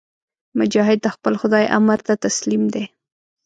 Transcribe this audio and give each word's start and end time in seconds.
مجاهد 0.59 0.99
د 1.03 1.07
خپل 1.15 1.33
خدای 1.41 1.65
امر 1.77 1.99
ته 2.07 2.13
تسلیم 2.25 2.63
دی. 2.73 2.83